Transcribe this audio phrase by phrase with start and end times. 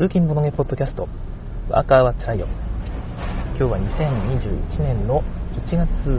[0.00, 1.06] 通勤ボドゲポッドキャスト。
[1.68, 2.48] ワーカーはつらいよ。
[3.58, 5.22] 今日は2021年の
[5.68, 6.16] 1月20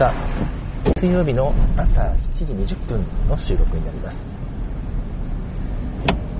[0.00, 4.16] 日水曜日の朝7時20分の収録になります。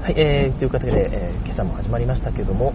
[0.02, 2.72] はい、えー、という形で、えー、今朝も始まりましたけども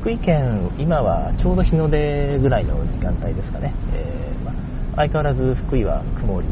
[0.00, 4.54] 福井県今はちょうど日の出ぐらいの時間帯ですかね、えーま
[4.94, 6.46] 相変わらず福井は曇り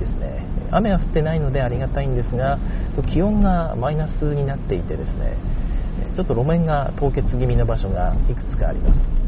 [0.00, 0.44] ですね。
[0.72, 2.58] 雨は降ってないのでありがたいんですが
[3.14, 5.38] 気温がマイナスになっていてですね
[6.18, 9.18] ちょっと路面が凍結気味の場所がいくつかあります。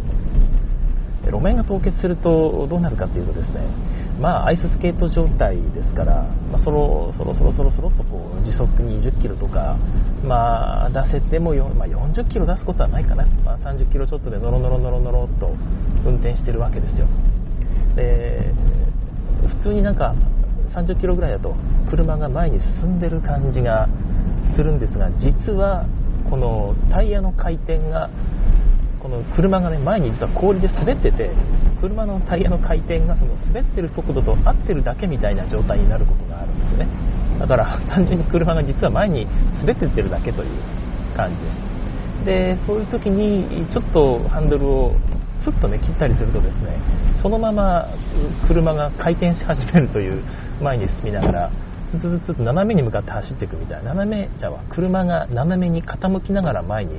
[1.30, 3.62] 路面が凍結するとどうなるかというとですね
[4.18, 9.78] まあアイススケート状態ですから、まあ、そろそろそろそろそろとこう時速20キロとか、
[10.24, 15.54] まあ、出せてもまあ、40キロ出すことはないかな、まあ、30キロちょっとでノロノロノロノロと
[16.04, 17.06] 運転してるわけですよ。
[17.94, 18.52] で
[19.62, 20.16] 普通になんか
[20.74, 21.54] 30キロぐらいだと
[21.88, 23.88] 車が前に進んでる感じが
[24.56, 25.86] するんですが実は
[26.30, 28.08] このタイヤの回転が
[29.02, 31.30] この車がね前に実は氷で滑ってて
[31.80, 36.86] 車のタイヤの回転がその滑ってる速度と合ってるだけみたいな状態になることがあるんですね。
[37.40, 39.26] だから単純に車が実は前に
[39.60, 40.50] 滑ってってるだけという
[41.16, 41.42] 感じ。
[41.42, 41.70] です
[42.24, 44.92] でそういう時にちょっとハンドルを
[45.44, 46.76] スッとね切ったりするとですね
[47.22, 47.88] そのまま
[48.46, 50.22] 車が回転し始めるという
[50.62, 51.50] 前に進みながら
[51.98, 56.92] つずつ斜めに向かって走っていくみたいな斜めじゃあ車が斜めに傾きながら前に、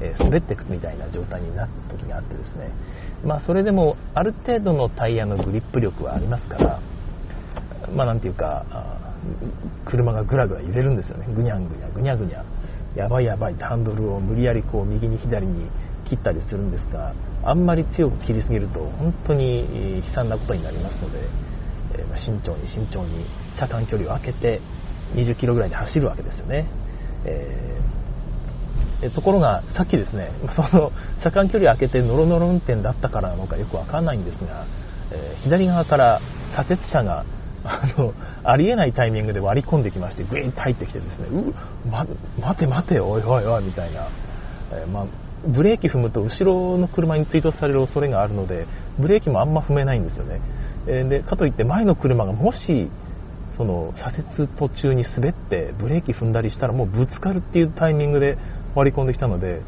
[0.00, 2.70] え滑っていくみたいな状態になった時があってですね
[3.24, 6.80] まあそれでもある程度のタイヤのグリップ力はありますから
[7.94, 8.64] まあなんていうか
[9.86, 12.44] 車がぐらぐら揺れるんですよねぐにゃんぐにゃぐにゃぐにゃ
[12.96, 15.70] やばいやばいってハンドルを無理やりこう右に左に
[16.08, 17.12] 切ったりするんですが
[17.44, 21.20] あんまり強く切りすぎると本当に悲惨なことになりますので、
[21.94, 23.26] えー、慎重に慎重に
[23.58, 24.60] 車間距離を空けて
[25.14, 26.66] 20キロぐらいで走るわけですよね、
[27.24, 34.64] えー、ところがさっきですね その車間距離を空けてノロノロ運転だったからなのかよくわかんないんですが、
[35.12, 36.20] えー、左側から
[36.54, 37.24] 左折車が
[37.64, 42.06] あのありえないタイミングで割り込んできましてグイーンと入ってきてですねう、ま、
[42.40, 44.08] 待て待ておいおいおいみたいな、
[44.72, 45.04] えー、まあ、
[45.46, 48.66] ブレーキ踏むと後ろの車に追突される恐れがあるので
[48.98, 50.40] ブレーキもあんま踏めないんですよね、
[50.86, 52.88] えでかといって前の車がもし
[53.58, 58.38] その左折途中に滑ってブレーキ踏んだりしたらもうぶつかるっていうタイミングで
[58.74, 59.60] 割り込んできたので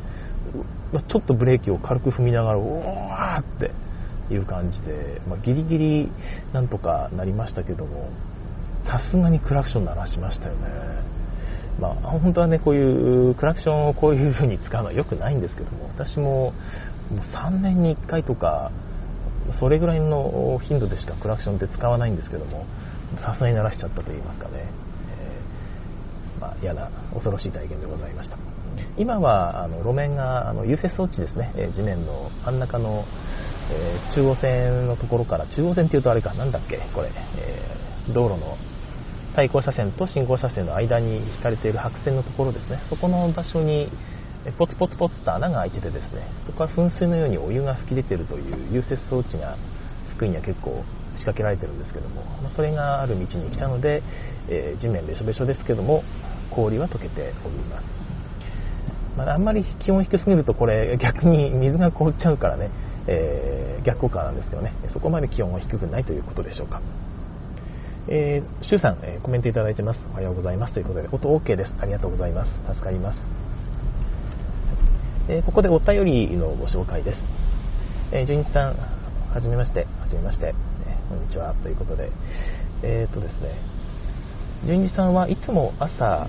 [1.08, 6.12] ちょっとブレーキを軽く踏みながらおわーっていう感じで、まあ、ギリギリ
[6.52, 8.10] なんとかなりましたけども
[8.84, 11.10] さすがにクラクション鳴らしましたよね。
[11.80, 16.52] まあ、本当はねこういうクラクションをこういう風に使うのは良くないんですけども私もも
[17.12, 18.70] う3年に1回とか
[19.60, 22.66] それぐらいの頻度でしかクラクションって使わないんですけども
[23.18, 24.66] さすがに鳴らしちゃったと言いますかね、
[25.18, 28.36] えー、まあ、嫌な恐ろしい体験でございました。
[28.96, 33.04] 今はあの路面があの融雪装置ですね、え地面の真ん中の、
[33.70, 36.34] えー、中央線のところから中央線っていうとあれか。
[36.34, 38.56] なんだっけこれ、え、道路の
[39.34, 42.82] 対向車線と進行車線の間に引かれている白線のところですね。
[42.90, 43.90] そこの場所に
[44.58, 46.26] ポツポツポツと穴が開いててですね。
[46.46, 49.56] そこから噴水のようにお湯が噴き出てるという融雪装置が
[50.16, 50.84] 福井には結構
[51.20, 54.02] 仕掛けられてるんですけども、まそれがある道に来たので、
[54.48, 56.02] えー、地面べしょべしょですけども
[56.50, 57.84] 氷は溶けております、
[59.16, 62.70] まあ、あんまり気温低すぎるとこれ逆に水が凍っちゃうからね、
[63.06, 66.80] えー、逆効果なんですけどねそこまで気温は低くないということでしょうか
[68.08, 70.00] えー、シュウさん、えー、コメントいただいてます。
[70.10, 70.74] おはようございます。
[70.74, 71.70] ということで、音 OK です。
[71.80, 72.50] ありがとうございます。
[72.74, 73.18] 助かります。
[75.28, 77.16] えー、ここでお便りのご紹介です。
[78.10, 78.74] えー、純一さん、
[79.32, 79.86] はじめまして。
[80.00, 80.69] はじめまして。
[81.10, 82.08] こんにちはということで、
[82.84, 83.58] えっ、ー、とですね、
[84.64, 86.28] 純次さんはいつも朝、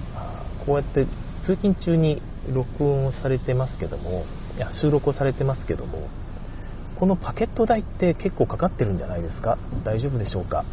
[0.66, 1.06] こうやって
[1.46, 2.20] 通勤中に
[2.50, 4.26] 録音をされてますけども、
[4.58, 6.10] いや収録をされてますけども、
[7.00, 9.60] このパケット代って結構かかってるんじゃないですか？
[9.86, 10.66] 大丈夫でしょうか？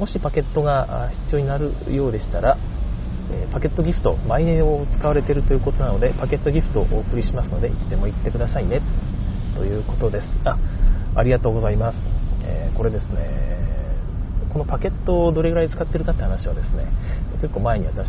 [0.00, 2.58] もしパケットが必要になるようでしたら、
[3.30, 8.82] えパケットギフト、マイネを使われているということなので、パケットギフトをお送りしますので、いつでも言ってくださいね、
[9.54, 10.24] ということです。
[10.42, 10.58] あ、
[11.14, 12.15] ありがとうございます。
[12.46, 13.56] えー、これですね
[14.52, 16.88] このパケットをどれぐらい使ってるかって話はですね
[17.42, 18.08] 結構前に私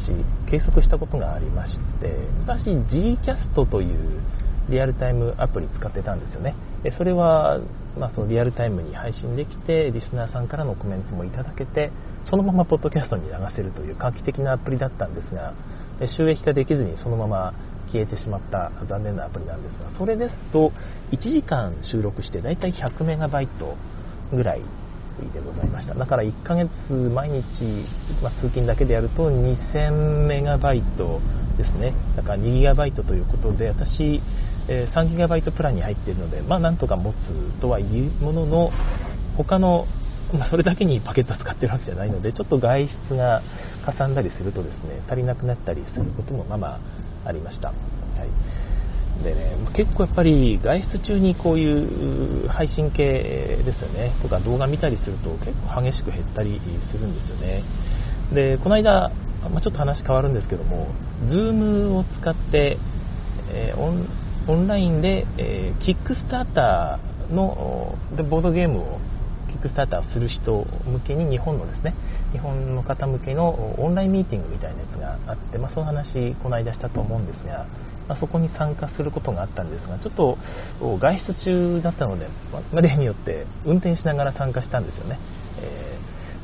[0.50, 2.08] 計測したことがありまして
[2.40, 4.22] 昔 Gcast という
[4.70, 6.54] リアルタイムアプリ使ってたんですよね。
[6.98, 7.60] それは、
[7.98, 11.92] まあ、そのリアルタイムに配信できてリスナーさんからのコメントもいただけて
[12.30, 15.54] そのままポッドキャストに流せるという画期的なアプリだったんですが
[16.18, 17.54] 収益化できずにそのまま
[17.92, 20.72] 消えてしまった残念なアプリなんですがそれですと
[21.12, 23.76] 1時間収録してだいたい100メガバイト
[24.32, 24.62] ぐらい
[25.34, 27.44] でございましただから1ヶ月毎日、
[28.22, 31.20] まあ、通勤だけでやると2000メガバイト
[31.58, 31.94] ですね。
[32.16, 34.22] だから 2GB ということで、私、
[34.70, 38.72] え 3GB プランに入っているので、まあ、なんとか持つとはいうものの、
[39.36, 39.88] 他の、
[40.34, 43.42] まあ、それだけにパケット使ってるわけじゃないので、ちょっと外出が
[43.86, 46.80] かさんだりするとですね、足りなくなったりすることもまあまあ
[47.26, 47.74] ありました。
[49.24, 53.04] でね、結構やっぱり外出中にこういう配信系
[53.66, 56.60] ですよね、とか動画見たりすると結構激しく減ったり
[56.92, 57.64] するんですよね。
[58.34, 59.12] で、この間、
[59.50, 60.88] まあ、ちょっと話変わるんですけども、
[61.30, 62.78] Zoom を使って、
[63.50, 64.08] えー、オン
[64.48, 69.00] オンラインで、えー、キックスターターのでボードゲームを
[69.52, 71.94] キックスターターする人向けに日本のですね
[72.32, 73.50] 日本の方向けの
[73.82, 74.92] オンラインミーティングみたいなやつ
[75.28, 77.66] があって、まあ、その話この間したと思うんですが
[78.08, 80.38] まあ、そこに参加することがあったんですが、ちょっと
[81.00, 85.20] 外出中だったので、まあ、例によって運転しながら参加したんですよね。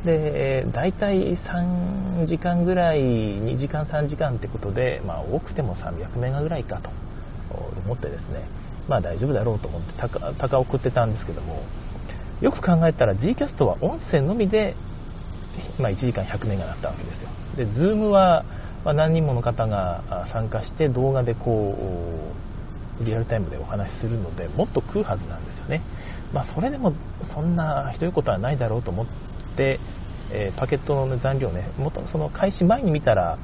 [0.06, 6.89] えー、で、大体3時間ぐらい、2時間、3時間ってことで、まあ、多くても300メガぐらいかと
[7.86, 8.48] 思ってですね、
[8.88, 11.63] まあ大丈夫だろうと思って高、高送ってたんですけども、
[12.42, 14.75] よく考えたら Gcast は音声のみで、
[15.80, 17.30] まあ、1時間100メガだったわけですよ。
[17.56, 18.44] で、Zoom は
[18.83, 21.75] まあ、何人もの方が参加して動画でこ
[23.00, 25.81] うリアルタイムでお話しするのでもっと食うはずなんですよね、
[26.33, 26.94] まあ、それでも
[27.33, 29.06] そんなひどいことはないだろうと思っ
[29.57, 29.80] て、
[30.31, 33.38] えー、パケットの残量ねもとその開始前に見たら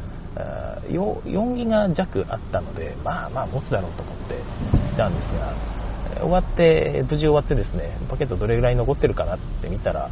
[0.88, 4.36] 4ギガ弱あったのでまあまあ持つだろうと思って
[4.94, 5.80] いたんですが
[6.22, 10.10] 終わって無事終わってですねパケットどれぐらい残ってるかなって見たら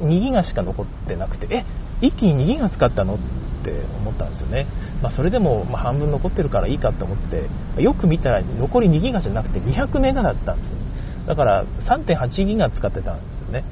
[0.00, 1.64] 2ギガしか残ってなくてえ
[2.06, 3.18] 一気に2ギガ使ったのっ
[3.64, 4.66] て思ったんですよね、
[5.02, 10.84] まあ、それでもま半分残ってるからいいかと思ってよく見たら残り2ギガじゃなくて200メガだったんですよ。
[11.26, 13.64] だから3.8ギガ使ってたんですよね。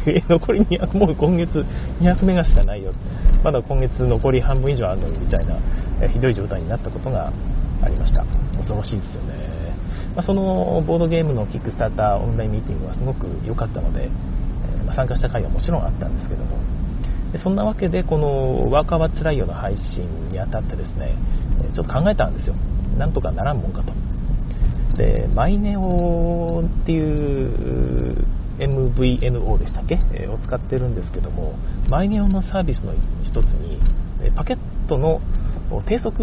[0.30, 1.66] 残り200もう今月
[2.00, 2.92] 200メガしかないよ。
[3.42, 5.56] まだ今月残り半分以上あるのにみたいな
[6.08, 7.32] ひどい状態になったことが
[7.82, 8.24] ありました。
[8.56, 9.74] 恐ろしいですよね、
[10.14, 14.08] まあ、そのボードゲームのキックスターターオンラインミーティングはすごく良かったので、
[14.86, 16.79] ま、参加した回はもちろんあったんですけども。
[17.32, 21.16] でそんなわけでこのワーカーはつらいよの配信にあたってですね
[21.74, 22.54] ちょっと考えたんですよ。
[22.98, 23.92] なんとかならんもんかと。
[24.96, 28.26] でマイネオっていう
[28.58, 29.96] MVNO でしたっけ、
[30.26, 31.54] を使ってるんですけども
[31.88, 32.92] マイネオのサービスの
[33.24, 33.80] 一つに
[34.36, 35.20] パケットの
[35.88, 36.22] 低速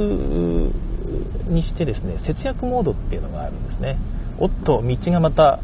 [1.48, 3.98] にしてですね節約モードっていうのがあるんですね。
[4.40, 5.60] おっと道がまた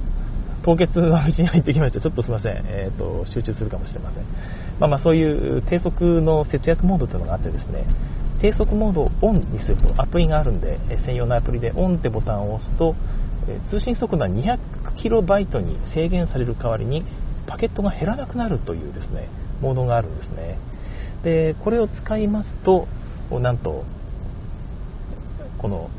[0.63, 4.23] 凍結の道に入ってきましたちょっとすいません、えーと集中するかもしれません。
[4.79, 7.85] まあ、まそういう低速の節約モードというのがあってですね。
[8.43, 12.93] 低速モードをオンにするとアプリがあるんで専用のアプリでオンってボタンを押すと
[13.71, 17.05] 通信速度は 200kB に制限される代わりに
[17.47, 19.29] パケットが減らなくなるというですね
[19.61, 20.57] モードがあるんですね。
[21.23, 22.87] でこれを使いますと
[23.39, 23.85] なんと
[25.57, 25.89] この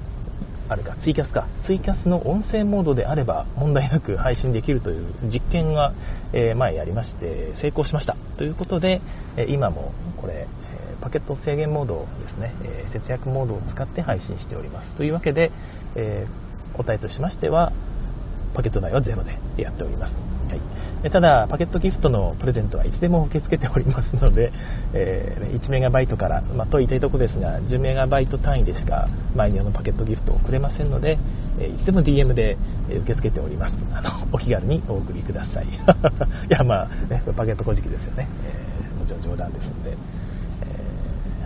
[0.74, 5.94] あれか、ツイキャスか、ツイキャスの音声モードであれば問題なく配信できるという実験が、
[6.32, 8.16] え前やりまして成功しました。
[8.38, 9.00] ということで、
[9.36, 10.48] え今もこれ、
[11.00, 14.96] パケット制限モードですね、え節約モードを使って配信しております。
[14.96, 15.52] というわけで、
[15.94, 16.26] え
[16.72, 17.70] 答えとしましては、
[18.54, 20.33] パケット内は0でやっております。
[20.58, 24.52] はい、ただ、パケットギフトのプレゼントはいつでも受け付けておりますので、
[24.94, 31.18] えー、1メガバイトから、まあ、と言いたいところですが、10メガバイト単位でしかマイニアのパケットギフトをくれませんので、
[31.60, 32.56] えいつでも DM で
[32.88, 33.74] 受け付けております。
[33.92, 35.66] あのお気軽にお送りください。
[35.68, 35.70] い
[36.48, 39.96] や、まあ、ね、パケット小じですよね、えー、もちろん冗談ですので。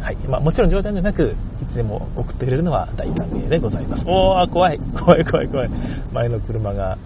[0.01, 4.05] えはいまあ、もちろん冗談じゃなく、いつでも送ってくれるのは大歓迎でございます。
[4.07, 5.71] おー、怖い、怖い、怖い、怖い。
[6.13, 6.97] 前の車が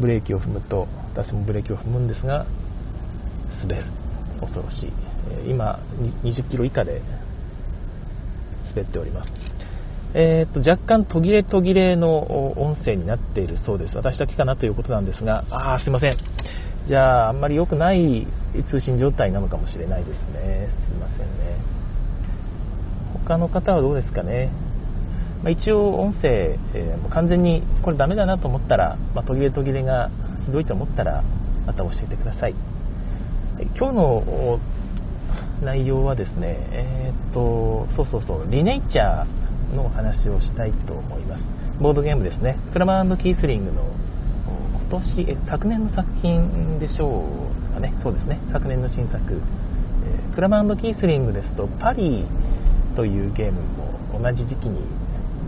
[0.00, 2.46] ブレーキを踏むと私もブレーキを踏むんですが
[3.62, 3.84] 滑る。
[4.40, 4.92] 恐ろしい。
[5.50, 5.80] 今
[6.22, 7.02] 20キロ以下で
[8.70, 9.30] 滑っております。
[10.14, 13.96] えーと、若干途切れ途切れの音声になっているそうです。
[13.96, 16.16] 私だけかなということなんですがああすいません。
[16.88, 18.26] じゃああんまり良くない
[18.70, 20.68] 通信状態なのかもしれないですね。
[20.88, 21.58] すいませんね。
[23.26, 24.50] 他の方はどうですかね。
[25.42, 30.10] まあ、一応音声、えー、もう完全にこれダメだなと思ったら、まあ、途切れ途切れが
[30.46, 31.22] ひどいと思ったら
[31.66, 32.54] また教えてください。
[33.76, 34.60] 今日の
[35.62, 41.42] 内容はですねえー、っとそうそうそうリネイチャーのお話をしたいと思います。
[41.80, 42.58] ボードゲームですね。
[42.72, 43.82] クラマーキースリングの
[44.90, 47.24] 今年え昨年の作品でしょ
[47.70, 47.92] うかね。
[48.02, 48.40] そうですね。
[48.52, 52.24] 昨年の新作、えー、クラマーキースリングですとパリ
[52.96, 54.80] というゲームも同じ時期に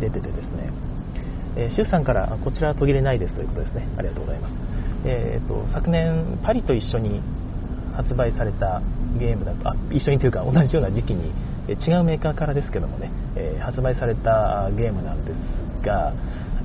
[0.00, 0.72] 出ててですね、
[1.56, 3.88] えー、シュウさんからこちらは途切れないですということですね。
[3.96, 4.54] ありがとうございます。
[5.04, 7.22] えーと、昨年パリと一緒に
[7.96, 8.82] 発売された
[9.18, 11.32] ゲームだとあ一緒にというか同じような時期に
[11.68, 16.12] 違うメーカーからですけどもね、えー、発売されたゲームなんですが、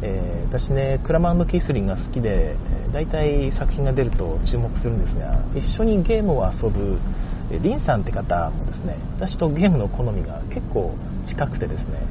[0.01, 2.56] えー、私ねクラマンキースリンが好きで
[2.94, 7.00] 大体作品が出ると注目するんですが一緒にゲームを遊ぶ
[7.63, 10.96] リンさんって方もですね私とゲームの好みが結構
[11.27, 12.04] 近くてですね、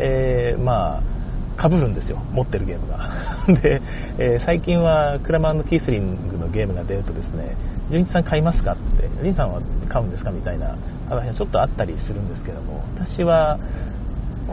[0.00, 2.98] えー、まあかぶるんですよ持ってるゲームが。
[3.62, 3.82] で、
[4.18, 7.54] えー、最近はクラマキースリングのゲームが出るとですね
[7.90, 9.10] 純一さん買いますかって。
[9.22, 10.74] リンさんは買うんですかみたいな
[11.08, 13.58] 話がちょっとあったりするんですけども私は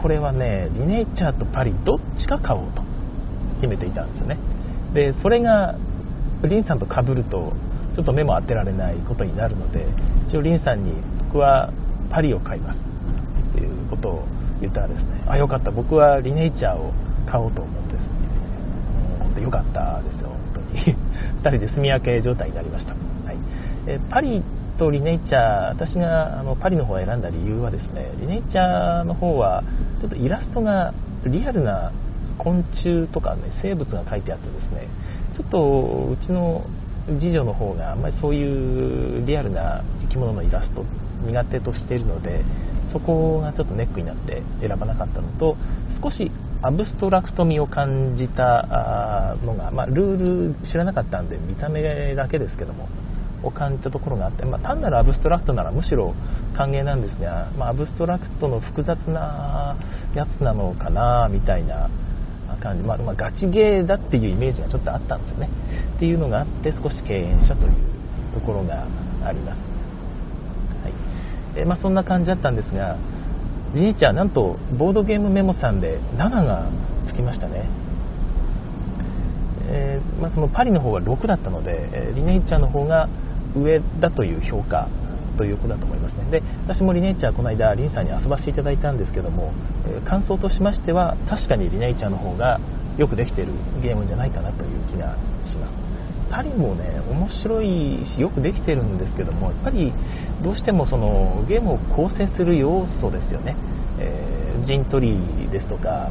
[0.02, 2.82] これはねリネイチャーとパリどっちか買おうと
[3.60, 4.36] 決めていたんですよね。
[4.94, 5.74] でそれが
[6.44, 7.52] リンさんと被ると
[7.96, 9.86] ちょっと目も当てられないことになるので
[10.28, 10.92] 一応リンさんに
[11.28, 11.72] 僕は
[12.10, 14.24] パリを買いますっていうことを
[14.60, 15.70] 言ったらですねあよかった。
[15.70, 16.92] 僕はリネイチャーを
[17.30, 18.00] 買おうと思うんです
[19.20, 20.28] 本当よかったですよ。
[20.28, 20.96] 本当に。
[21.42, 22.96] 2人で住み分け状態になりました、は
[23.32, 23.36] い。
[23.86, 24.42] えパリ
[24.78, 29.62] とリネイチャー私があのパリの方を選んだ理由はですねリネイチャーの方は
[30.00, 30.94] ちょっとイラストが
[31.26, 31.92] リアルな
[32.38, 34.88] 昆虫とかね生物が書いてあってですね
[35.36, 36.64] ちょっとうちの
[37.20, 40.84] 次女の方があんまりそういうリアルな生き物のイラスト
[41.26, 42.44] 苦手としているので
[42.92, 45.56] そこがちょっとネックになって選ばなかったのと
[46.02, 46.30] 少し
[46.62, 52.88] アブストラクト味を感じたのが、まあ、ルール知らなかったんで見た目だけですけども
[53.42, 56.14] を感じたところがあって、まあ、単なるアブストラクトならむしろ
[56.56, 59.76] 歓迎なんですが、まあ、アブストラクトの複雑な
[60.14, 61.88] やつなのかなみたいな
[62.60, 65.50] 感じ、まあ、まあ、ガチゲーだっていうイメージがちょっとあったんですよね。
[65.96, 67.72] っていうのがあって少し敬遠したという
[68.34, 68.86] ところが
[69.24, 69.58] あります、
[71.58, 72.96] えまあ、そんな感じだったんですが
[73.74, 76.70] リネイチャーなんとボードゲームメモさんで7が
[77.10, 77.68] つきましたね。
[79.70, 83.08] えー、まあ、そのパリの方が6だったので、えリネイチャーの方が
[83.54, 84.88] 上だという評価
[85.36, 86.40] ということだと思いますね。
[86.40, 89.52] で私もリネイチャーこの間リンさんに遊ばせていただいたんですけども、
[89.86, 92.58] え感想としましては確かにリネイチャーの方が
[92.96, 95.14] よくできているゲームじゃないかなという気が
[95.46, 95.77] します。
[96.30, 99.92] パリもね面白いしよくできてるんですけどもやっぱり
[100.42, 103.56] どうしてもそのゲームを構成する要素ですよね、
[103.98, 106.10] えー、陣取りですとか、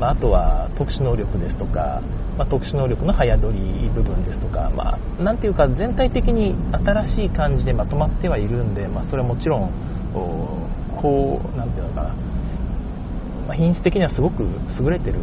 [0.00, 2.02] まあ、あとは特殊能力ですとか
[2.38, 9.74] まあ、特殊能力の早取り部分ですとか、まあ、なんていうか全体的に新しい感じでまとまってはいるんで、まあ、それはもちろん
[11.02, 12.14] こうなんていうのかな、
[13.48, 14.46] ま、品質的にはすごく
[14.78, 15.18] 優れてる、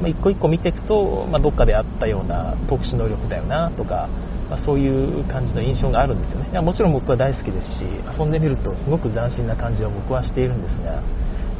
[0.00, 4.08] まあ、一個一個見ていくと、まあ、どっかであったような特殊能力だよなとか、
[4.48, 6.50] まあ、そういう感じの印象があるんですよね。
[6.50, 7.84] いやもちろん僕は大好きですし
[8.18, 11.02] 遊んでみるとすごく斬新な感じを僕はしているんですが、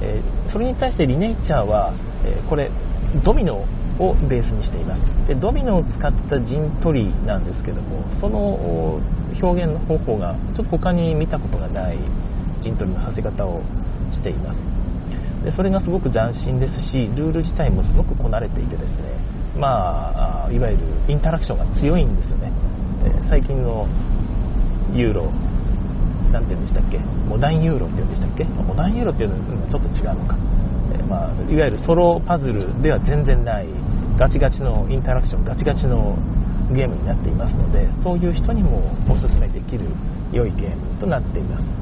[0.03, 1.93] えー、それに対してリネイチャーは、
[2.25, 2.71] えー、これ
[3.25, 3.63] ドミノ
[4.01, 5.29] をベースにしています。
[5.29, 8.99] でドミノを使った陣取りなんですけどもその
[9.41, 11.99] 表現の方法がちょっと他に見たことがない
[12.63, 13.63] 陣取りのさせ方を
[14.13, 14.80] しています。
[15.45, 19.17] でそれがすごく斬新ですしルール自体もすごくこなれていてですね
[19.57, 22.53] まあいわゆるインタラクションが強いんですよね。
[23.29, 23.89] 最近の
[24.93, 25.31] ユーロ
[26.31, 26.99] なんて言うんでしたっけ？
[26.99, 28.45] モダンユーロって言うんでしたっけ？
[28.45, 30.37] モダンユーロっていうのはちょっと違うのか、
[31.09, 33.67] まあ、いわゆるソロパズルでは全然ない
[34.19, 36.19] ガチガチのインタラクションガチガチの
[36.75, 38.79] ゲームになっていますのでそういう人にも
[39.11, 39.89] おすすめできる
[40.33, 41.80] 良いゲームとなっています。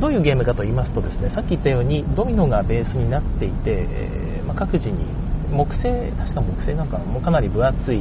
[0.00, 5.04] どういうゲームかと言いますとですねさっき言ったようにドミノがベースになっていて、えー、まあ、各自に
[5.52, 8.00] 木製確か木製なんかもかなり分厚い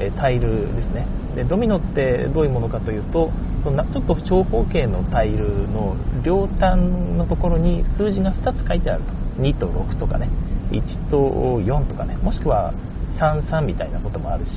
[0.00, 1.06] えタイルですね。
[1.36, 3.30] でドミノってどういうものかというと
[3.64, 6.76] ちょっと長方形のタイルの両端
[7.16, 9.12] のところに数字が2つ書いてあると。
[9.40, 10.28] 2と6とかね。
[10.70, 11.16] 1と
[11.60, 12.16] 4とかね。
[12.16, 12.74] もしくは
[13.18, 14.50] 33みたいなこともあるし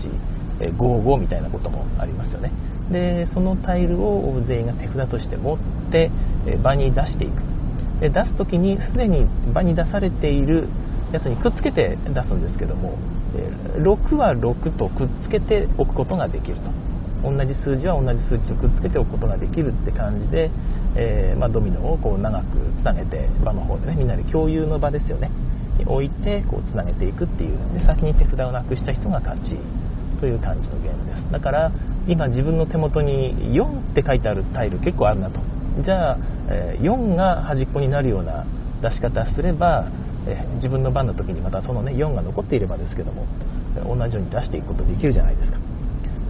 [0.59, 2.51] 55みたいなこともありますよね。
[2.91, 5.57] でそのタイルを全員が手札として持っ
[5.91, 6.11] て
[6.63, 7.41] 場に出していく。
[8.01, 10.67] で出す時にすでに場に出されている
[11.13, 12.97] やつにくっつけて出すんですけども
[13.77, 16.85] 6は6とくっつけておくことができると。
[17.25, 20.51] 同じ数字は同じ数値をくっつけておくことができるって感じで、
[20.95, 22.45] えー、まあ、ドミノをこう長く
[22.81, 25.31] つなげて場の方でねみんなで共有の場ですよね。
[25.79, 29.57] に置いてこうつなげていくっていうで先に手札をなくした人が勝ち
[30.21, 31.31] という感じのゲームです。
[31.31, 31.71] だから
[32.07, 35.39] 今自分の手元に4って書いてあるタイル結構あるなと。
[35.83, 36.17] じゃあ、
[36.49, 38.45] え4が端っこになるような
[38.81, 39.89] 出し方すれば、
[40.27, 43.25] え自分の番の時にまたそのね4が残っていればですけども
[43.83, 45.57] 同じように出していくことできるじゃないですか。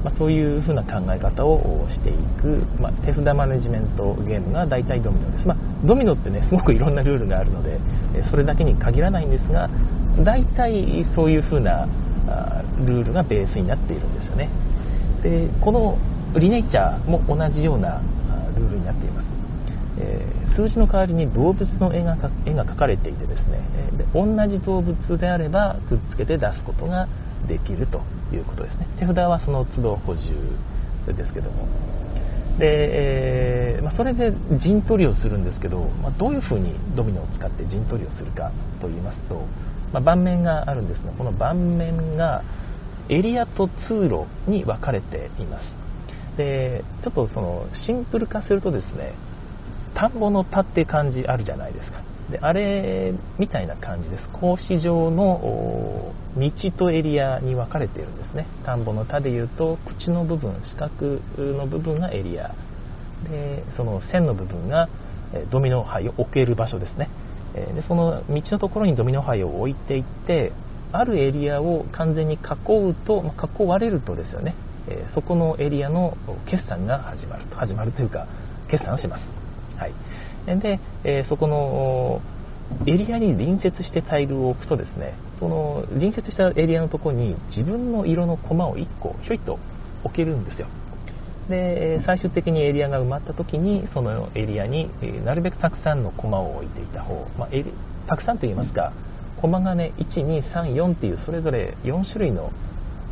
[0.05, 7.79] まあ、そういう風な考え方をしていく、まあ、手札マネジメントゲームが大体ドミノです、まあ、ドミノってねすごくいろんなルールがあるので
[8.29, 9.67] それだけに限らないんですが
[10.23, 11.87] 大体そういう風な
[12.85, 14.49] ルールがベースになっているんですよね。
[15.25, 15.97] でこの
[16.39, 17.99] リネイチャーも同じような
[18.55, 19.25] ルールになっています。
[19.97, 22.15] えー、数字の代わりに動物の絵が
[22.45, 23.63] 絵が描かれていてですね
[23.97, 27.07] で同じ動物であればくっつけて出すことが
[27.47, 28.01] できると
[28.35, 28.87] いうことですね。
[28.99, 30.21] 手札はその都度補充
[31.13, 31.65] ですけども。
[32.59, 34.31] で、えー、まあ、それで
[34.63, 39.43] 陣取りをするんですけど、まあ、どういうふうにドミノを使って陣取りをするかと言いますと、
[39.91, 42.43] まあ、盤面があるんですがこの盤面が
[43.09, 45.63] エリアと通路に分かれています。
[46.37, 49.13] でちょっとそのシンプル化するとですね
[49.93, 52.03] 田んぼの田って感じあるじゃないですか。
[52.29, 54.23] であれみたいな感じです。
[54.33, 58.47] 格子状の道とエリアに分かれているんですね。
[58.65, 62.53] 田んぼの田でいうと口の部分四角の部分がエリア。
[63.29, 64.89] でその線の部分が
[65.51, 67.09] ドミノ牌を置ける場所ですね。
[67.53, 70.51] でその道のところにドミノ牌を置いていって
[70.99, 74.55] あるエリアを完全に囲うと、まあ、囲われるとですよね、
[74.87, 76.17] えそこのエリアの
[76.49, 77.55] 決算が始まると。
[77.55, 78.27] 始まるというか
[78.69, 79.21] 決算をします、
[79.77, 79.93] はい、
[80.59, 82.21] で、えー、そこの
[82.87, 89.59] エリアに隣接してタイルを置くとですねその隣接したエリアのところに自分の色のコマを1個ひょいっと
[90.03, 90.67] 置けるんですよ。
[91.49, 94.89] で最終的にエリアが埋まった時にそのエリアに
[95.23, 97.49] なるべくたくさんのコマを置いていた方、まあ、
[98.07, 99.14] たくさんといいますかコ
[99.47, 102.51] マがね1234っていうそれぞれ4種類の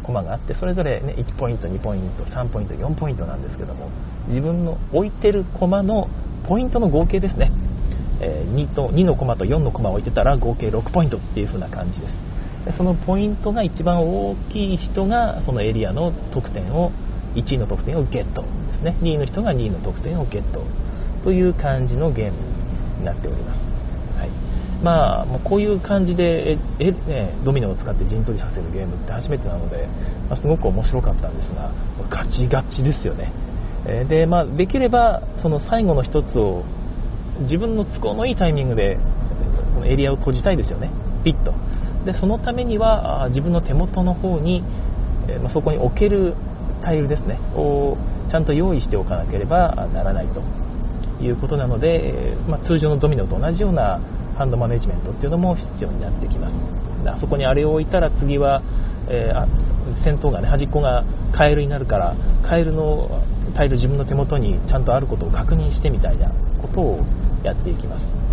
[0.03, 3.89] コマがあってそれぞれ、ね、1ポイント2ポイント3ポイント4ポイントなんですけども
[4.27, 6.07] 自分の置いてるコマの
[6.47, 7.51] ポイントの合計ですね、
[8.21, 12.33] えー、2, と2のコマと4のコマを置いてたら合計6ポイントっていう風な感じです。
[12.65, 16.91] でそのポイントが一番大きい人がそのエリアの得点を
[17.35, 18.47] 1位の得点をゲットで
[18.79, 18.97] すね。
[19.01, 20.63] 2位の人が2位の得点をゲット
[21.23, 22.37] という感じのゲーム
[22.99, 23.59] になっております、
[24.83, 29.87] まあ、もうこういう感じでえ、ね、ドミノを使って陣取りさせるゲームって初めてなので、
[30.29, 31.71] まあ、すごく面白かったんですが
[32.11, 33.31] ガチガチですよね。
[33.87, 36.63] えで、まあ、できればその最後の1つを
[37.49, 38.97] 自分の都合のいいタイミングで
[39.73, 40.91] このエリアを閉じたいですよね。
[41.23, 41.53] ピッと。
[42.05, 44.63] でそのためには自分の手元の方に、
[45.29, 46.35] えまあ、そこに置ける
[46.83, 47.39] タイルですね。
[47.55, 47.95] を
[48.29, 50.41] ちゃんと用意しておかなければならないと
[51.23, 54.01] いうことなので、まあ、通常のドミノと同じような
[54.37, 56.53] ハンドマネジメントっていうのも必要になってきます
[57.09, 58.61] あそこにあれを置いたら次は、
[59.09, 61.03] えー、先頭がね端っこが
[61.35, 62.15] カエルになるから
[62.47, 63.23] カエルの
[63.55, 66.29] タイル自分の手元にちゃんとあることを確認してみたいな
[66.61, 66.99] ことを
[67.43, 68.23] やっていきます。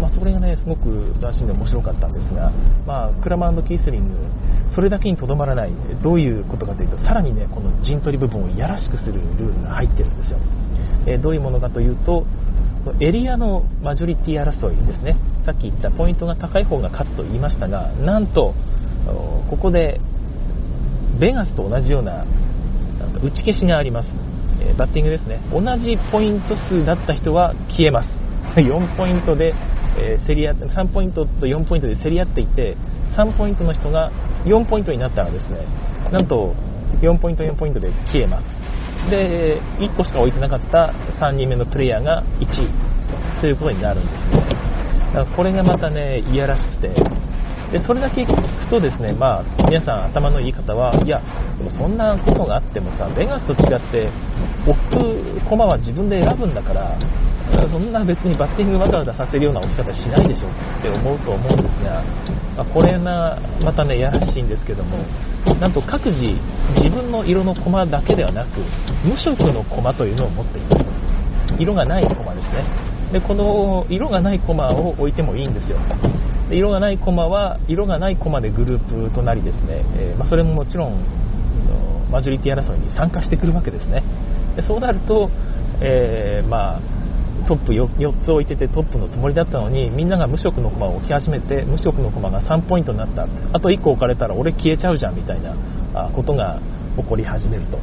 [0.00, 2.52] まあ、それがね、すごく斬新で面白かったんですが、
[2.86, 4.14] まあ、クラマキースリング、
[4.74, 10.38] それだけにとどまらない、どういうことかというと、さらにね、この陣取り部分をいやらしくするルールが入ってるんですよ。
[11.06, 12.26] えー、どういうものかというと、
[13.00, 18.54] エリアのマジョリティ争いですね、さっき言ったポイントが高い方が勝つと言いましたが、なんと、
[19.50, 20.00] ここで
[21.20, 22.24] ベガスと同じような
[23.22, 24.08] 打ち消しがあります、
[24.60, 25.40] えバッティングですね。
[25.52, 28.08] 同じポイント数だった人は消えます。
[28.62, 29.54] 4ポイントで、
[29.98, 32.76] え、競り合って3ポイントと4ポイントで競り合っていて
[33.16, 34.10] 3ポイントの人が
[34.44, 35.58] 4ポイントになったらですね
[36.12, 36.54] なんと
[37.00, 38.55] 4ポイント4ポイントで消えます。
[39.10, 44.14] で1個しか置いてなかった3人目のプレイヤーが1位ということになるんです。
[45.14, 47.26] だからこれがまたねいやらしくて。
[47.72, 51.20] でそれだけ聞くとですね、まあ、皆さん頭のいい方はいや
[51.58, 54.06] でもそんなことがあってもさベガスと違って
[54.70, 54.78] 置
[55.42, 56.96] く駒は自分で選ぶんだから
[57.70, 62.02] そんな別にバッティングわざわざさせるような置き方しないでしょって思うと思うんですが、
[62.56, 64.98] まあ、これがまたねやらしいんですけども
[65.60, 66.18] なんと各自
[66.82, 68.58] 自分の色の駒だけではなく
[69.04, 70.86] 無色の駒というのを持っています。
[71.58, 72.64] 色がない駒ですね。
[73.12, 75.78] でこの色がない駒を置いてもいいんですよ。
[76.50, 81.04] で色がないコマは色がないコマでグループとなりですね、えー、まあ、それももちろん
[82.10, 84.02] マジョリティ争いに参加してくるわけですね。
[84.56, 85.30] でそうなると、
[85.80, 86.80] えー、まあ、
[87.46, 93.26] トップ 4, つ置いててトップのつもりだったのにみんなが無色の駒を置き始めて無色の駒が3ポイントになった。
[93.52, 95.54] あと1個置かれたら俺消えちゃうじゃんみたいな
[96.14, 96.60] ことが
[96.96, 97.78] 起こり始めると。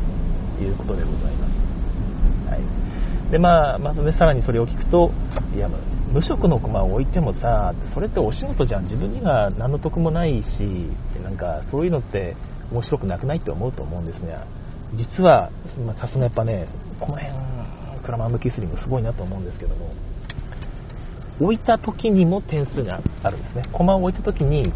[0.62, 3.32] いうことでございます、はい。
[3.32, 5.12] でまあ、まずねさらにそれを聞くと
[5.56, 5.68] いや
[6.12, 8.84] 無職の駒を置いてもさそれってお仕事じゃん。
[8.84, 10.46] 自分には何の得もないし
[11.24, 12.36] なんかそういうのって
[12.72, 14.46] 面白くなくないって思うと思うんですが
[14.96, 15.50] 実は
[16.00, 16.68] さすがやっぱね
[17.00, 17.34] この辺
[18.04, 19.94] クラマンドキスリングすごいなと思うんですけども
[21.42, 23.70] 置いた時にも点数があるんですね。
[23.74, 24.72] 駒を置いた時に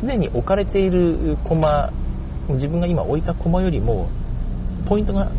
[0.00, 1.92] すでに置かれている駒
[2.50, 4.08] 自分が今置いた駒よりも
[4.88, 5.30] ポイントが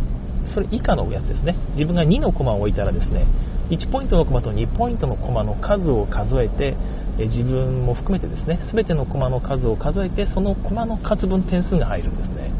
[0.54, 1.56] それ以下のやつですね。
[1.76, 3.28] 自分が2の駒を置いたらですね
[3.70, 6.76] 1ポイントの駒と2ポイントの駒の数を数えて
[7.18, 12.52] 自分も含めてですね全ての駒の数を数えてその駒の数分点数が入るんですね。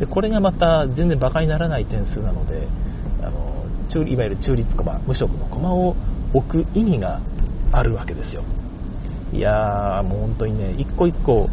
[0.00, 2.66] でこれがまた全然馬鹿にならない点数なので
[3.98, 5.96] いわゆる中立駒無色の駒を
[6.32, 7.20] 置く意味が
[7.72, 8.42] あるわけですよ。
[9.32, 11.48] いやーもう本当にね一個一個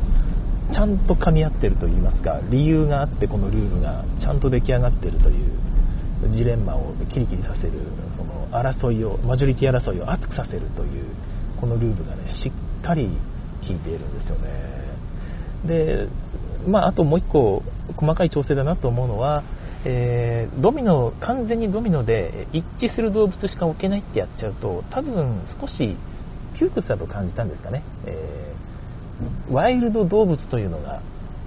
[0.73, 5.67] ちゃんと噛み合ってると言いますか理由があってこのルールがちゃんと出来上がってるという
[6.35, 7.73] ジレンマをキリキリさせる
[8.17, 11.05] その争いをマジョリティ争いを熱くさせるという
[11.61, 13.07] このルールがねしっかり
[13.65, 14.77] 効いているんですよね。
[15.65, 16.07] で
[16.67, 17.63] まああともう一個
[17.95, 19.43] 細かい調整だなと思うのは
[19.85, 25.95] えー、ドミノ完全にドミノで一致する動物しか置けないってやっちゃうと多分少し
[26.59, 31.01] 窮屈だと感じたんですかね、えー、ワイルド動物というのが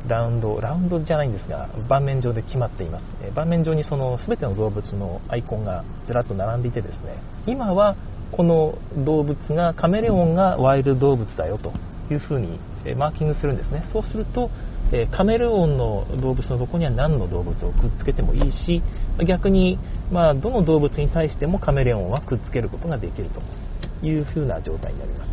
[0.09, 7.97] ラウンドラウンドじゃないんですが盤面上で決まっています、え、盤面上にその全ての動物のアイコンがずらっと並んでいてですね今は
[8.33, 11.73] この動物がカメレオンがワイルド動物だよと
[12.13, 12.59] いうふうに
[12.97, 13.85] マーキングするんですね。
[13.93, 14.51] そうすると
[14.93, 18.83] えカメレオンの動物のとこには何の動物をくっつけてもいいし
[19.27, 19.79] 逆に、
[20.11, 25.31] まあ、どの動物に対してもカメレオンはくっつけることができるという風な状態になります。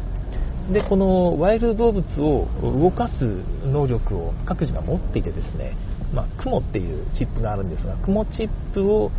[0.74, 3.24] でこのワイルド動物を動かす
[3.66, 5.78] 能力を各自が持っていてですね、
[6.14, 9.10] まあ、雲っていうチップがあるんですが雲チップを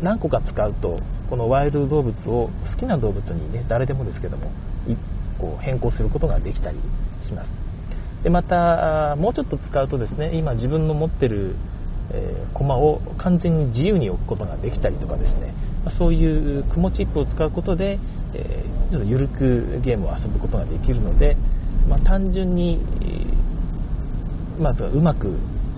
[0.00, 0.98] 何個か使うと
[1.28, 4.50] このワイルド動物を好きな動物にね誰でもですけども
[5.38, 6.78] こう変更することができたり
[7.26, 7.61] します。
[8.22, 11.56] でまたもうちょっと使うとですね今自分の持ってる、
[12.12, 15.54] え、駒を完全に自由に置くことができたりとかですね。
[15.98, 17.98] そういう雲チップを使うことで、
[18.34, 21.36] えー、ちょっと緩くゲームを遊ぶことができるので、
[21.88, 22.78] まあ、単純に、
[24.60, 25.26] まずはうまく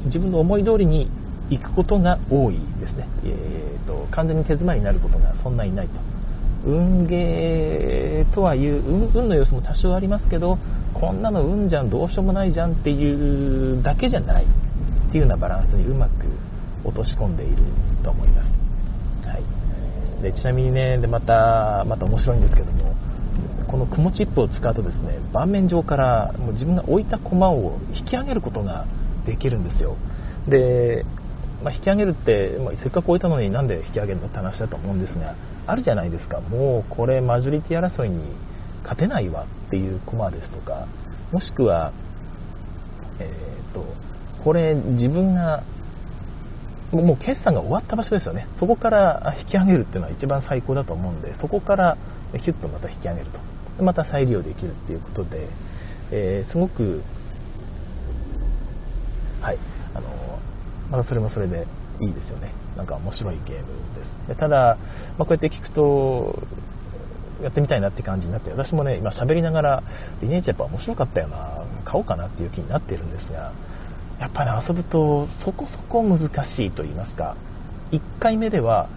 [0.07, 1.11] 自分の思い通りに
[1.49, 5.95] 行くことが多いですね、えーと、完全に手詰まりになることがそんなにないと。
[6.67, 8.83] 運ゲーとはいう
[9.15, 10.59] 運の様子も多少ありますけど
[10.95, 16.13] こんなの運じゃんどうしようもないじゃんっていうだけじゃないっていうようなバランスにうまく
[16.85, 17.57] 落とし込んでいる
[18.03, 22.95] と思います、はい、でちなみにねでまたまた面白いんですけども
[23.69, 28.87] この雲チップを使うとですね盤面上からもう自分が置いた駒を引き上げることが
[29.27, 29.97] できるんですよ。
[30.49, 31.05] で、
[31.63, 35.35] まあ、引き上げるって、まあ、せっかく置いたのになんで引き上げるのって話だと思うんですが
[35.67, 36.41] あるじゃないですか。
[36.41, 38.21] もうこれマジョリティ争いに
[38.83, 39.47] 勝てないわ。
[39.75, 40.87] っていう駒ですとか
[41.33, 41.93] もしくは、
[43.19, 43.85] えーと、
[44.45, 45.65] これ自分が
[46.93, 48.47] もう決算が終わった場所ですよね。
[48.61, 51.99] そこから引き上げるっていうのは一番最高だと思うんでそこから
[52.35, 53.83] ヒュッとまた引き上げると。
[53.83, 55.49] また再利用できるっていうことで、
[56.13, 57.03] えー、すごく
[59.41, 59.59] はい
[59.95, 60.39] あの
[60.93, 61.67] またそれもそれで
[62.01, 62.53] いいですよね。
[62.77, 63.67] なんか面白いゲーム
[63.99, 64.29] です。
[64.29, 64.79] でただ、
[65.19, 66.39] まあ、こうやって聞くと
[67.43, 69.83] やってみたいなって感じになって私もね今喋りながら
[70.23, 71.65] リネーチやっぱ面白かったよな。
[71.85, 73.53] 買おうかなっていう気になっているんですが
[74.19, 76.19] やっぱり、ね、遊ぶとそこそこ難
[76.57, 77.37] しいと言いますか
[77.93, 78.89] 1回目では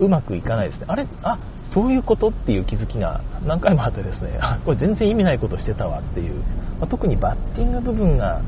[0.00, 0.86] うまくいかないですね。
[0.88, 1.06] あれ？
[1.22, 1.38] あ
[1.74, 6.34] そういうことっていう気づきが何回もあってですねこれ全然意味ないことしてたわっていう、
[6.80, 8.40] まあ、特にバッティング部分が、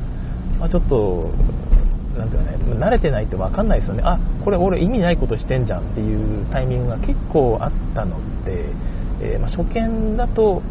[0.58, 1.30] まあ、ちょっと
[2.18, 8.66] なんていうかね、慣れてないと分かんないですよね、あこれ俺意味ないことしてんじゃんっていうタイミングが結構あったので、
[9.20, 10.62] えー、まあ、初見だと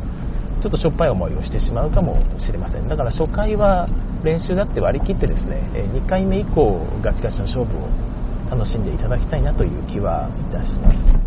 [0.62, 3.88] ちょっとしょっぱい思いをしてしまうかもしれませんだから初回は
[4.24, 5.62] 練習だって割り切ってですね、
[5.94, 7.86] 2回目以降ガチガチの勝負を
[8.50, 11.26] 楽しんでいただきたいなという気はいたします。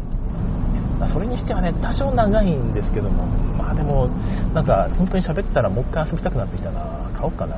[1.13, 4.09] それにしてはね、多少長いんですけども、まあでも、
[4.53, 7.55] なんか本当に喋ったらもう一回遊びたくなってきたな、買おうかな、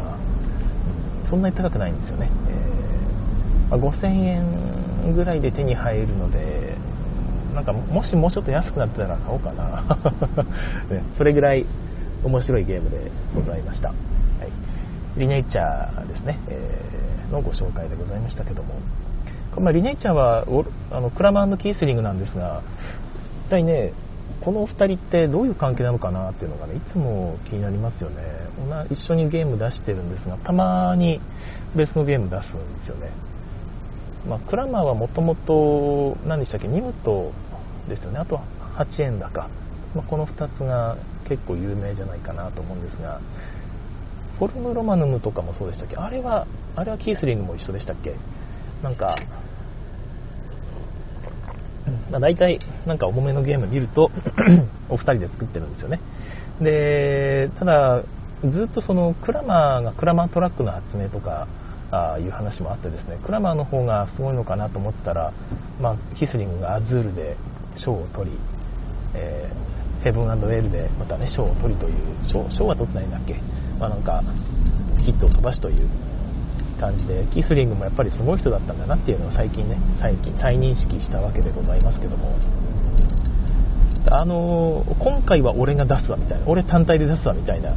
[1.30, 2.30] そんなに高くないんですよね。
[3.70, 6.76] まあ、5000円ぐらいで手に入るので
[7.54, 9.82] なんかもしもうちょっと安くなってたら買おうかな、
[10.90, 11.66] ね、それぐらい
[12.24, 13.96] 面白いゲームでございました、はい、
[15.18, 18.74] リネイチャーですね、えー、のご紹介でございましたけども、
[19.58, 20.44] まあ、リネイチャーは
[20.90, 22.62] あのクラマーキースリングなんですが
[23.46, 23.92] 一体ね
[24.40, 28.16] このお二人ってどういう関係なのかなっていうのがねいつも気になりますよね。
[28.90, 31.20] 一緒にゲーム出してるんですがたまに
[31.74, 33.10] 別のゲーム出すんですよね。
[34.28, 37.32] まあ、クラマーはもともと何でしたっけニムト
[37.88, 38.18] ですよね。
[38.18, 38.44] あとは
[38.78, 39.48] 8円高、
[39.94, 40.96] まあ、この2つが
[41.28, 43.20] 結構有名じゃないかなと思うんですが
[44.38, 45.96] フォルムロマヌムとかもそうでしたっけ？
[45.96, 48.14] あれはあれはキースリングも一緒でしたっけ？
[48.82, 49.16] なんか、
[52.10, 54.10] まあ、大体なんか重めのゲーム見ると
[54.88, 56.00] お二人で作ってるんですよね。
[56.60, 58.02] でただ
[58.42, 61.46] ずっとそのクラマーがクラマートラックの発明とか
[61.90, 65.32] あいう話もあってですねクラマーの方がすごいのかなと思ったら、
[65.80, 67.36] まあ、ヒスリングがアズールで
[67.84, 68.38] 賞を取り、
[69.14, 71.96] えー、セブンウェルでまたね賞を取りという
[72.30, 73.34] 賞は取ってないんだっけ、
[73.78, 74.22] まあ、なんか
[75.04, 75.88] ヒットを飛ばしという
[76.78, 82.38] 感じでキスリングもやっぱりすごい人だったんだなっていうのを最近ね最近再認識したわけでございますけども。
[84.10, 87.76] あの今回は俺が出すわみたいな俺単体で出すわみたいな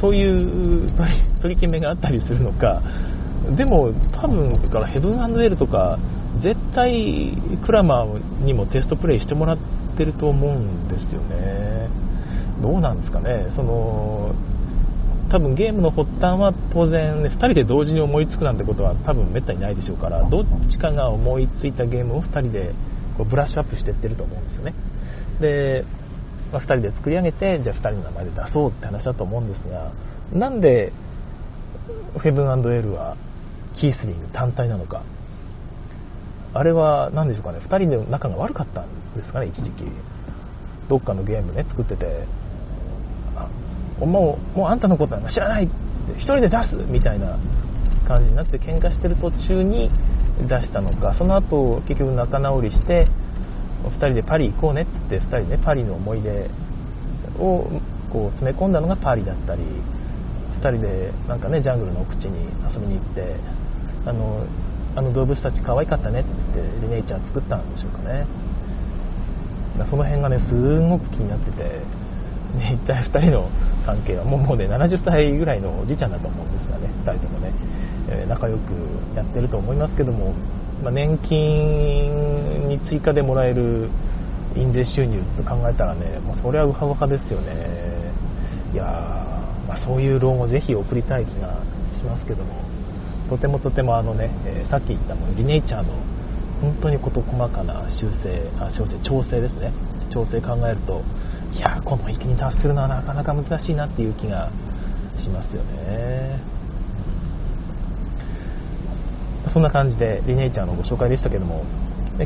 [0.00, 0.92] そういう
[1.42, 2.80] 取り決めがあったりするのか
[3.56, 5.98] でも多分からヘブンエルとか
[6.42, 9.58] 絶対クラマーにもテストプレイしてもらっ
[9.96, 11.88] てると思うんですよね。
[12.60, 13.52] どうなんですかね。
[13.56, 14.34] その
[15.30, 22.72] 多分ゲームの発端は当然、ね、2人で同時に思いつくなんてことは多分めったにないでしょうからどっちかが思いついたゲームを2人で
[23.16, 24.74] こうブラッシュアップしていってると思うんですよね。
[25.40, 25.84] で、
[26.52, 29.92] まあ、2人で作り上げてじゃあ2人の名前で出そうって話だと思うんですが
[30.32, 30.92] なんで
[32.22, 33.16] ヘブンエルは
[33.80, 35.02] キースリング単体なのか。
[36.54, 37.58] あれは何でしょうかね。
[37.58, 38.86] 2人で仲が悪かったん
[39.16, 39.84] ですかね一時期。
[40.88, 42.26] どっかのゲームね作ってて。
[44.00, 47.38] もうもうあんたのことなんか知らない1人で出すみたいな
[48.06, 49.90] 感じになって喧嘩してる途中に
[50.40, 51.14] 出したのか。
[51.18, 53.08] その後結局仲直りして
[53.84, 56.50] 2人でパリ行こうねって2人で、パリの思い出
[57.38, 57.68] を
[58.12, 59.62] こう詰め込んだのがパリだったり
[60.60, 63.36] 2人でなんかねジャングルの奥地に遊びに行って
[64.06, 64.46] あの
[64.94, 66.30] あの動物たち可愛かったねって
[66.80, 68.26] リネイちゃん作ったんでしょうかね。
[69.90, 71.62] その辺がねすごく気になってて、
[72.56, 73.50] ね、一体2人の
[73.84, 77.52] 関係はもうもうね70歳ぐらいのおじいちゃんだと思うんですがね2人ともね、
[78.08, 78.72] えー、仲良く
[79.14, 80.32] やってると思いますけども、
[80.82, 83.90] まあ、年金に追加でもらえる
[84.56, 87.84] 印税収入と考えたらねもうそれはウハウハですよね。
[88.72, 88.84] いや
[89.68, 91.60] まあ、そういう論をぜひ送りたい気が
[91.98, 92.65] しますけども。
[93.28, 95.92] とてもとてもあのね、えー、さっき言ったもリネイチャーの
[96.60, 99.72] 本当に事細かな修正あ修正調整ですね。
[100.12, 101.02] 調整考えると
[101.52, 104.50] いやこの域に達するのはなかなか難しいなっていう気が
[105.22, 106.56] しますよね。
[109.52, 111.64] そんな感じでリネイチャーのご紹介でしたけども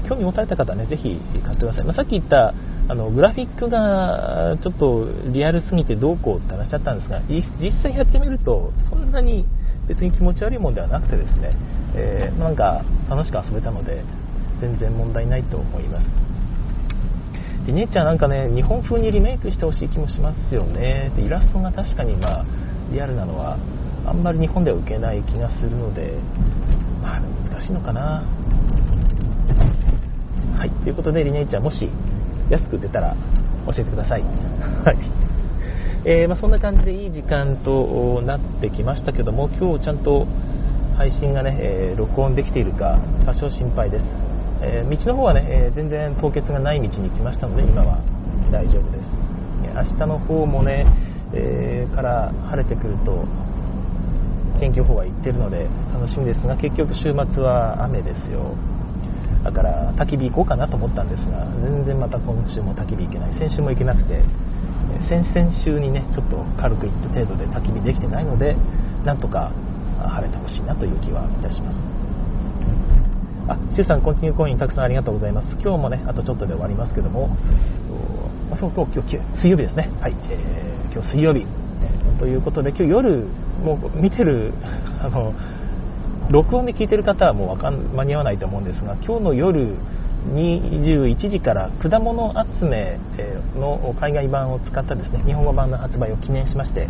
[0.09, 2.55] 興味持たれた方はねぜひ買ってください、まあ、さっき言った
[2.89, 7.45] あのグラフィックがちょっとリアルすぎてどうこうって話だったんですが実
[7.83, 9.47] 際やってみるとそんなに
[9.91, 11.51] 別に気持ち悪いもんではなくてですね、
[11.97, 14.05] えー、なんか楽しく遊べたので
[14.61, 16.07] 全然問題ないと思います。
[17.67, 21.11] で姉ちゃんなんかね日本風にリメイクしてほしい気もしますよね。
[21.17, 22.47] でイラストが確かにまあ
[22.93, 23.59] リアルなのは
[24.07, 26.15] あんまり日本では受けない気がするので
[27.03, 28.23] まあ難しいのかな。
[30.57, 30.71] はい。
[30.85, 31.91] ということでリネイちゃんもし
[32.49, 33.17] 安く出たら
[33.67, 34.23] 教えてください。
[34.23, 35.10] はい。
[36.03, 40.27] えー、まあ、そんな感じでいい時間となってきましたけども今日ちゃんと
[40.97, 44.05] 配信がね、えー、録音できているか多少心配です。
[44.63, 48.01] えー、道の方はね、え、全然凍結がない道に来ましたので今は
[48.53, 49.05] 大丈夫です、
[49.73, 50.85] 明日の方もね、
[51.33, 53.25] え、から晴れてくると
[54.61, 58.57] 天気予報は言ってるので楽しみですが結局週末は雨ですよ。
[59.45, 63.39] だから焚き火行こうかなと思ったんですが全然また今週も焚き火行けない。
[63.39, 64.21] 先週も行けなくて
[65.11, 68.55] 先々週にねちょっと軽く行った程度で焚き火できてないので
[69.05, 69.51] なんとか
[69.99, 72.01] 晴れてほしいなという気はいたします
[73.51, 75.49] あ、シュウさん、コンティニューコインたくさんありがとうございます。
[75.59, 77.37] 今日もね、あとちょっとで終わりますけども、
[78.53, 79.91] あそうそう、今日、水曜日ですね。
[80.01, 81.41] はい、えー、今日水曜日。
[81.41, 83.27] えー、ということで、今日夜、
[83.65, 84.55] もう見てる、
[85.03, 85.35] あの、
[86.31, 89.75] 録音で聞いてる方はもうわかん間に合わないと思うんですが、今日の夜
[90.29, 92.99] 21時から果物集め
[93.57, 96.89] の海外版を使ったですね日本語版の発売を記念しまして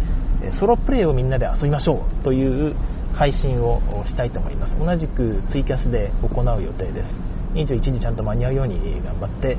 [0.59, 2.75] ソロプレイをみんなで遊びましょうという
[3.15, 4.79] 配信をしたいと思います。
[4.79, 7.31] 同じくツイキャスで行う予定です。
[7.55, 9.59] 21時ちゃんと間に合うように頑張って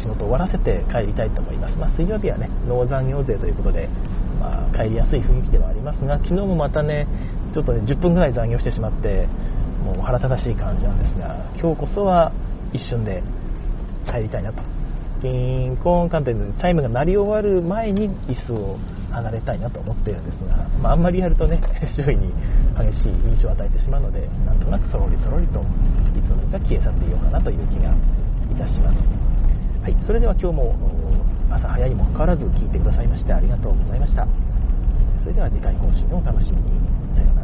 [0.00, 3.88] 仕事を終わらせて帰りたいと思います、まあ、水曜日はね農残業税ということで、
[4.40, 7.06] まあ、帰りやすい雰囲気ではありますが昨日もまたね
[7.54, 9.28] ちょっとね10分ぐらい残業してしまって
[9.84, 12.32] もう腹立たしい感じなんですが今日こそは
[12.74, 13.22] 一瞬で
[14.04, 14.60] 帰りたいなと。
[15.22, 18.76] キンコーンカンテンツチャイムが鳴り終わる前に椅子を
[19.10, 21.62] 離れたいなと思っているんですが、まあ、あんまりやるとね
[21.96, 22.28] 周囲に
[22.76, 27.88] 激しい印象を与えてしまうのでなんとなくそろりそろりといつの間にか消え去っていようかなという気が
[28.52, 28.98] いたします、
[29.82, 30.74] はい、それでは今日も
[31.48, 34.26] 朝早いにもかかわらず聞いてくださいましてありがとうございました。
[35.24, 36.62] それでは次回更新をお楽しみに。
[37.16, 37.43] さような